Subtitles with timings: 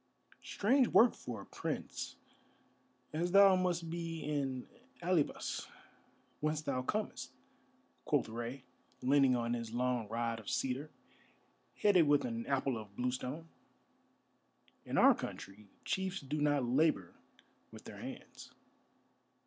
[0.41, 2.15] "Strange work for a prince,
[3.13, 4.67] as thou must be in
[5.03, 5.67] Alybas,
[6.39, 7.31] whence thou comest,"
[8.05, 8.63] quoth Rei,
[9.03, 10.89] leaning on his long rod of cedar,
[11.83, 13.47] headed with an apple of bluestone.
[14.85, 17.13] "In our country chiefs do not labour
[17.69, 18.51] with their hands."